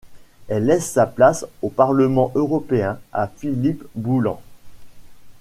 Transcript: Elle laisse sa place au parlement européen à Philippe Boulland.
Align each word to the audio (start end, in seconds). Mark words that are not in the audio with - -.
Elle 0.47 0.65
laisse 0.65 0.89
sa 0.89 1.05
place 1.05 1.45
au 1.61 1.69
parlement 1.69 2.31
européen 2.33 2.97
à 3.13 3.27
Philippe 3.27 3.83
Boulland. 3.93 4.41